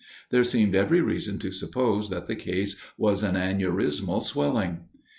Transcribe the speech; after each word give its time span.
There 0.31 0.43
seemed 0.43 0.73
every 0.73 0.99
reason 0.99 1.37
to 1.37 1.51
suppose 1.51 2.09
that 2.09 2.25
the 2.25 2.35
case 2.35 2.75
was 2.97 3.21
an 3.21 3.35
aneurismal 3.35 4.23
swelling. 4.23 4.85